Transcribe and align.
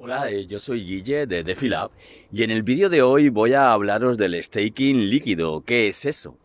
Hola, 0.00 0.30
eh, 0.30 0.46
yo 0.46 0.60
soy 0.60 0.84
Guille 0.84 1.26
de 1.26 1.42
DefiLab 1.42 1.90
y 2.30 2.44
en 2.44 2.52
el 2.52 2.62
vídeo 2.62 2.88
de 2.88 3.02
hoy 3.02 3.30
voy 3.30 3.54
a 3.54 3.72
hablaros 3.72 4.16
del 4.16 4.40
staking 4.40 5.10
líquido. 5.10 5.64
¿Qué 5.64 5.88
es 5.88 6.04
eso? 6.04 6.38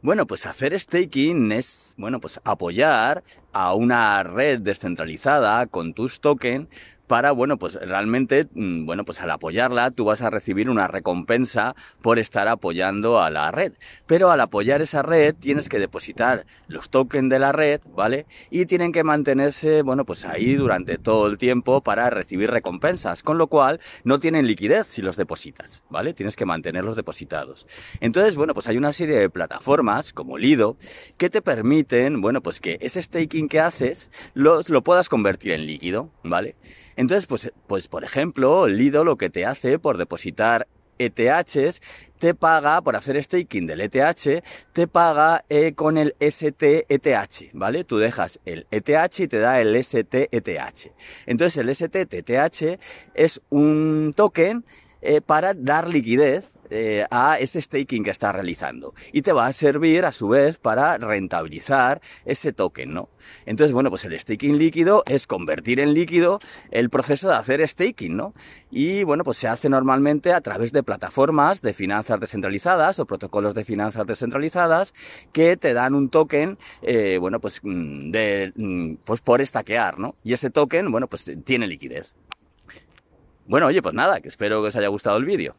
Bueno, 0.00 0.26
pues 0.26 0.46
hacer 0.46 0.78
staking 0.80 1.52
es, 1.52 1.94
bueno, 1.98 2.18
pues 2.18 2.40
apoyar 2.44 3.22
a 3.52 3.74
una 3.74 4.22
red 4.22 4.60
descentralizada 4.60 5.66
con 5.66 5.92
tus 5.92 6.20
tokens 6.20 6.68
para, 7.06 7.32
bueno, 7.32 7.58
pues 7.58 7.74
realmente, 7.74 8.48
mm, 8.54 8.86
bueno, 8.86 9.04
pues 9.04 9.20
al 9.20 9.30
apoyarla 9.30 9.90
tú 9.90 10.04
vas 10.04 10.22
a 10.22 10.30
recibir 10.30 10.70
una 10.70 10.88
recompensa 10.88 11.74
por 12.02 12.18
estar 12.18 12.48
apoyando 12.48 13.20
a 13.20 13.30
la 13.30 13.50
red. 13.50 13.72
Pero 14.06 14.30
al 14.30 14.40
apoyar 14.40 14.82
esa 14.82 15.02
red 15.02 15.34
tienes 15.34 15.68
que 15.68 15.78
depositar 15.78 16.46
los 16.68 16.90
tokens 16.90 17.30
de 17.30 17.38
la 17.38 17.52
red, 17.52 17.80
¿vale? 17.94 18.26
Y 18.50 18.66
tienen 18.66 18.92
que 18.92 19.04
mantenerse, 19.04 19.82
bueno, 19.82 20.04
pues 20.04 20.24
ahí 20.24 20.54
durante 20.54 20.98
todo 20.98 21.26
el 21.26 21.38
tiempo 21.38 21.82
para 21.82 22.10
recibir 22.10 22.50
recompensas, 22.50 23.22
con 23.22 23.38
lo 23.38 23.48
cual 23.48 23.80
no 24.04 24.18
tienen 24.20 24.46
liquidez 24.46 24.86
si 24.86 25.02
los 25.02 25.16
depositas, 25.16 25.82
¿vale? 25.90 26.14
Tienes 26.14 26.36
que 26.36 26.46
mantenerlos 26.46 26.96
depositados. 26.96 27.66
Entonces, 28.00 28.36
bueno, 28.36 28.54
pues 28.54 28.66
hay 28.68 28.76
una 28.76 28.92
serie 28.92 29.18
de 29.18 29.30
plataformas 29.30 30.12
como 30.12 30.38
Lido 30.38 30.76
que 31.18 31.30
te 31.30 31.42
permiten, 31.42 32.20
bueno, 32.20 32.42
pues 32.42 32.60
que 32.60 32.78
ese 32.80 33.02
staking 33.02 33.48
que 33.48 33.60
haces 33.60 34.10
lo, 34.34 34.60
lo 34.68 34.82
puedas 34.82 35.08
convertir 35.08 35.52
en 35.52 35.66
líquido, 35.66 36.10
¿vale? 36.22 36.56
Entonces, 36.96 37.26
pues, 37.26 37.52
pues 37.66 37.88
por 37.88 38.04
ejemplo, 38.04 38.68
Lido 38.68 39.04
lo 39.04 39.16
que 39.16 39.30
te 39.30 39.46
hace 39.46 39.78
por 39.78 39.98
depositar 39.98 40.66
ETHs, 40.98 41.82
te 42.18 42.34
paga, 42.34 42.80
por 42.82 42.96
hacer 42.96 43.22
staking 43.22 43.66
del 43.66 43.80
ETH, 43.80 44.42
te 44.72 44.86
paga 44.86 45.44
eh, 45.48 45.74
con 45.74 45.98
el 45.98 46.14
STETH, 46.20 47.50
¿vale? 47.52 47.84
Tú 47.84 47.98
dejas 47.98 48.40
el 48.44 48.66
ETH 48.70 49.20
y 49.20 49.28
te 49.28 49.38
da 49.38 49.60
el 49.60 49.82
STETH. 49.82 50.92
Entonces 51.26 51.56
el 51.56 51.74
STETH 51.74 52.78
es 53.14 53.40
un 53.50 54.12
token 54.14 54.64
eh, 55.04 55.20
para 55.20 55.54
dar 55.54 55.88
liquidez 55.88 56.54
eh, 56.70 57.04
a 57.10 57.38
ese 57.38 57.60
staking 57.60 58.02
que 58.02 58.10
estás 58.10 58.34
realizando 58.34 58.94
y 59.12 59.20
te 59.20 59.32
va 59.32 59.46
a 59.46 59.52
servir 59.52 60.06
a 60.06 60.12
su 60.12 60.28
vez 60.28 60.58
para 60.58 60.96
rentabilizar 60.96 62.00
ese 62.24 62.54
token, 62.54 62.94
¿no? 62.94 63.10
Entonces, 63.44 63.72
bueno, 63.72 63.90
pues 63.90 64.04
el 64.06 64.18
staking 64.18 64.56
líquido 64.56 65.02
es 65.06 65.26
convertir 65.26 65.78
en 65.78 65.92
líquido 65.92 66.40
el 66.70 66.88
proceso 66.88 67.28
de 67.28 67.34
hacer 67.34 67.66
staking, 67.68 68.16
¿no? 68.16 68.32
Y 68.70 69.04
bueno, 69.04 69.24
pues 69.24 69.36
se 69.36 69.46
hace 69.46 69.68
normalmente 69.68 70.32
a 70.32 70.40
través 70.40 70.72
de 70.72 70.82
plataformas 70.82 71.60
de 71.60 71.74
finanzas 71.74 72.18
descentralizadas 72.18 72.98
o 72.98 73.06
protocolos 73.06 73.54
de 73.54 73.64
finanzas 73.64 74.06
descentralizadas 74.06 74.94
que 75.32 75.58
te 75.58 75.74
dan 75.74 75.94
un 75.94 76.08
token, 76.08 76.58
eh, 76.82 77.18
bueno, 77.20 77.40
pues 77.40 77.60
mm, 77.62 78.10
mm, 78.56 78.96
pues 79.04 79.20
por 79.20 79.42
estaquear, 79.42 79.98
¿no? 79.98 80.16
Y 80.24 80.32
ese 80.32 80.48
token, 80.48 80.90
bueno, 80.90 81.08
pues 81.08 81.30
tiene 81.44 81.66
liquidez. 81.66 82.14
Bueno, 83.46 83.66
oye, 83.66 83.82
pues 83.82 83.94
nada, 83.94 84.20
que 84.20 84.28
espero 84.28 84.62
que 84.62 84.68
os 84.68 84.76
haya 84.76 84.88
gustado 84.88 85.18
el 85.18 85.24
vídeo. 85.26 85.54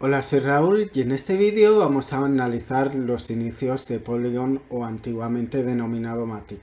Hola, 0.00 0.22
soy 0.22 0.38
Raúl 0.38 0.90
y 0.94 1.02
en 1.02 1.12
este 1.12 1.36
vídeo 1.36 1.78
vamos 1.78 2.12
a 2.12 2.24
analizar 2.24 2.94
los 2.94 3.30
inicios 3.30 3.86
de 3.88 3.98
Polygon 3.98 4.62
o 4.70 4.84
antiguamente 4.84 5.62
denominado 5.62 6.24
Matic. 6.24 6.60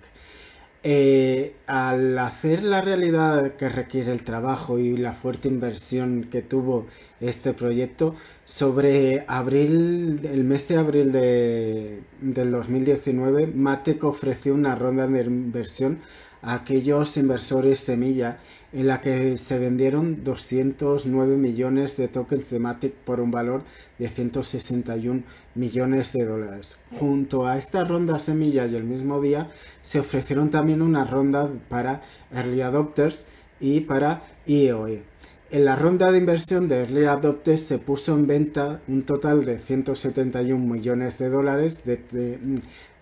Eh, 0.87 1.55
al 1.65 2.15
hacer 2.19 2.61
la 2.61 2.79
realidad 2.79 3.55
que 3.55 3.69
requiere 3.69 4.11
el 4.11 4.23
trabajo 4.23 4.77
y 4.77 4.95
la 4.97 5.13
fuerte 5.13 5.47
inversión 5.47 6.27
que 6.29 6.43
tuvo 6.43 6.85
este 7.19 7.53
proyecto, 7.53 8.13
sobre 8.45 9.25
abril, 9.27 10.19
el 10.31 10.43
mes 10.43 10.67
de 10.67 10.77
abril 10.77 11.11
de, 11.11 12.03
del 12.21 12.51
2019, 12.51 13.47
Matic 13.47 14.03
ofreció 14.03 14.53
una 14.53 14.75
ronda 14.75 15.07
de 15.07 15.23
inversión 15.23 16.01
a 16.43 16.53
aquellos 16.53 17.17
inversores 17.17 17.79
semilla 17.79 18.37
en 18.75 18.87
la 18.87 18.99
que 18.99 19.37
se 19.37 19.57
vendieron 19.57 20.25
209 20.25 21.37
millones 21.37 21.95
de 21.95 22.09
tokens 22.09 22.49
de 22.49 22.59
Matic 22.59 22.93
por 22.93 23.21
un 23.21 23.31
valor 23.31 23.63
de 23.97 24.09
161 24.09 25.23
millones 25.55 26.11
de 26.11 26.25
dólares. 26.25 26.77
Junto 26.99 27.47
a 27.47 27.57
esta 27.57 27.85
ronda 27.85 28.19
semilla 28.19 28.65
y 28.65 28.75
el 28.75 28.83
mismo 28.83 29.21
día 29.21 29.49
se 29.81 30.01
ofrecieron 30.01 30.49
también 30.49 30.81
una 30.81 31.05
ronda 31.05 31.49
para 31.69 32.01
Early 32.33 32.59
Adopters 32.61 33.27
y 33.61 33.79
para 33.79 34.23
IOE. 34.45 35.03
En 35.51 35.63
la 35.63 35.77
ronda 35.77 36.11
de 36.11 36.17
inversión 36.17 36.67
de 36.67 36.81
Early 36.81 37.05
Adopters 37.05 37.61
se 37.61 37.79
puso 37.79 38.13
en 38.13 38.27
venta 38.27 38.81
un 38.89 39.03
total 39.03 39.45
de 39.45 39.57
171 39.57 40.61
millones 40.61 41.17
de 41.17 41.29
dólares 41.29 41.85
de, 41.85 42.39
mm, 42.41 42.57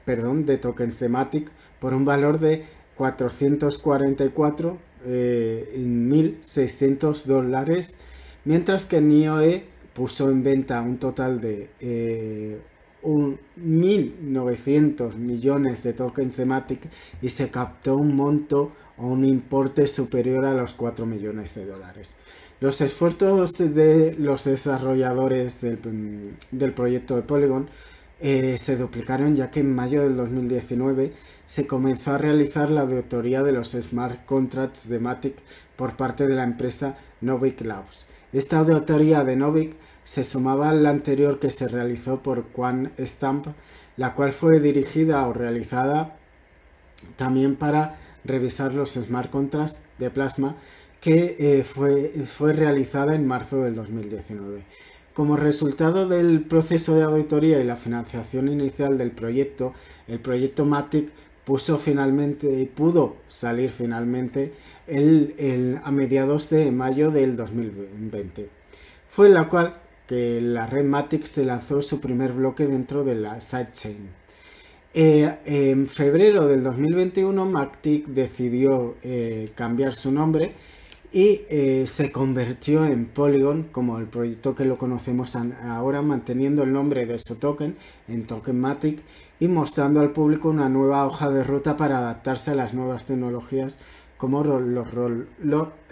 perdón, 0.06 0.46
de 0.46 0.60
tokens 0.60 1.00
de 1.00 1.10
Matic 1.10 1.50
por 1.80 1.96
un 1.96 2.06
valor 2.06 2.40
de 2.40 2.64
444 2.96 4.93
eh, 5.06 5.74
1.600 5.78 7.26
dólares, 7.26 7.98
mientras 8.46 8.86
que 8.86 9.02
NIOE 9.02 9.66
puso 9.94 10.30
en 10.30 10.44
venta 10.44 10.82
un 10.82 10.98
total 10.98 11.40
de 11.40 11.70
eh, 11.80 12.60
1.900 13.04 15.16
millones 15.16 15.84
de 15.84 15.94
tokens 15.94 16.36
de 16.38 16.46
Matic 16.46 16.82
y 17.22 17.30
se 17.30 17.50
captó 17.50 17.96
un 17.98 18.16
monto 18.16 18.72
o 18.98 19.08
un 19.08 19.26
importe 19.26 19.88
superior 19.88 20.46
a 20.46 20.54
los 20.54 20.74
4 20.74 21.06
millones 21.06 21.54
de 21.56 21.66
dólares. 21.66 22.18
Los 22.60 22.82
esfuerzos 22.82 23.54
de 23.54 24.16
los 24.18 24.44
desarrolladores 24.46 25.62
del, 25.62 26.36
del 26.52 26.74
proyecto 26.74 27.16
de 27.16 27.24
Polygon 27.24 27.70
eh, 28.26 28.58
se 28.58 28.78
duplicaron 28.78 29.36
ya 29.36 29.52
que 29.52 29.60
en 29.60 29.76
mayo 29.76 30.02
del 30.02 30.16
2019 30.16 31.12
se 31.46 31.68
comenzó 31.68 32.14
a 32.14 32.18
realizar 32.18 32.70
la 32.70 32.82
auditoría 32.82 33.44
de 33.44 33.52
los 33.52 33.74
smart 33.74 34.26
contracts 34.26 34.88
de 34.88 35.00
Matic 35.00 35.36
por 35.76 35.98
parte 35.98 36.26
de 36.26 36.34
la 36.34 36.46
empresa 36.46 36.98
Novik 37.20 37.60
Labs. 37.62 38.08
Esta 38.32 38.60
auditoría 38.60 39.26
de 39.26 39.36
Novik 39.36 39.76
se 40.06 40.24
sumaba 40.24 40.70
a 40.70 40.74
la 40.74 40.90
anterior 40.90 41.38
que 41.38 41.52
se 41.52 41.68
realizó 41.68 42.24
por 42.24 42.48
Quan 42.48 42.94
Stamp, 42.98 43.48
la 43.98 44.14
cual 44.14 44.32
fue 44.32 44.62
dirigida 44.62 45.28
o 45.28 45.34
realizada 45.34 46.16
también 47.18 47.58
para 47.58 48.00
revisar 48.24 48.74
los 48.74 48.94
smart 48.94 49.30
contracts 49.32 49.84
de 50.00 50.10
Plasma 50.10 50.56
que 51.02 51.36
eh, 51.38 51.66
fue, 51.66 52.14
fue 52.26 52.54
realizada 52.54 53.16
en 53.16 53.28
marzo 53.28 53.58
del 53.58 53.76
2019. 53.76 54.64
Como 55.14 55.38
resultado 55.38 56.08
del 56.08 56.42
proceso 56.42 56.96
de 56.96 57.04
auditoría 57.04 57.60
y 57.60 57.64
la 57.64 57.76
financiación 57.76 58.48
inicial 58.48 58.98
del 58.98 59.12
proyecto, 59.12 59.74
el 60.08 60.20
proyecto 60.20 60.66
Matic 60.66 61.12
puso 61.46 61.78
finalmente 61.78 62.60
y 62.60 62.66
pudo 62.66 63.18
salir 63.28 63.70
finalmente 63.70 64.54
el, 64.88 65.80
a 65.84 65.92
mediados 65.92 66.50
de 66.50 66.72
mayo 66.72 67.12
del 67.12 67.36
2020. 67.36 68.50
Fue 69.08 69.28
en 69.28 69.36
la 69.36 69.50
cual 69.50 69.76
que 70.08 70.42
la 70.42 70.66
red 70.66 70.86
Matic 70.86 71.26
se 71.26 71.46
lanzó 71.46 71.84
su 71.84 72.00
primer 72.00 72.34
bloque 72.34 72.66
dentro 72.66 73.04
de 73.04 73.14
la 73.14 73.40
sidechain. 73.40 74.10
Eh, 74.96 75.38
en 75.46 75.88
febrero 75.88 76.48
del 76.48 76.64
2021 76.64 77.46
Matic 77.46 78.08
decidió 78.08 78.96
eh, 79.04 79.52
cambiar 79.56 79.94
su 79.94 80.12
nombre 80.12 80.54
y 81.14 81.42
eh, 81.48 81.84
se 81.86 82.12
convirtió 82.12 82.86
en 82.86 83.06
Polygon 83.06 83.66
como 83.72 84.00
el 84.00 84.08
proyecto 84.08 84.56
que 84.56 84.66
lo 84.66 84.80
conocemos 84.80 85.36
ahora 85.36 86.02
manteniendo 86.02 86.64
el 86.64 86.74
nombre 86.74 87.06
de 87.06 87.20
su 87.20 87.36
token 87.36 87.78
en 88.08 88.26
Tokenmatic 88.26 89.00
y 89.40 89.48
mostrando 89.48 90.00
al 90.00 90.12
público 90.12 90.50
una 90.50 90.70
nueva 90.70 91.06
hoja 91.06 91.30
de 91.30 91.44
ruta 91.44 91.78
para 91.78 92.00
adaptarse 92.00 92.52
a 92.52 92.56
las 92.56 92.74
nuevas 92.74 93.06
tecnologías 93.06 93.78
como 94.18 94.44
los 94.44 94.92
roll, 94.92 95.28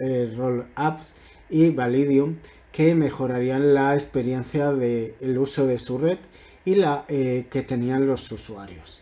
eh, 0.00 0.34
roll 0.36 0.66
apps 0.74 1.14
y 1.48 1.70
Validium 1.70 2.38
que 2.72 2.96
mejorarían 2.96 3.74
la 3.74 3.94
experiencia 3.94 4.72
del 4.72 5.38
uso 5.38 5.68
de 5.68 5.78
su 5.78 5.98
red 5.98 6.18
y 6.64 6.74
la 6.74 7.04
eh, 7.08 7.46
que 7.48 7.62
tenían 7.62 8.08
los 8.08 8.32
usuarios. 8.32 9.01